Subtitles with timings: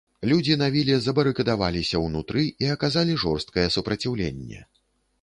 [0.29, 4.69] Людзі на віле забарыкадаваліся ўнутры і аказалі жорсткае супраціўленне.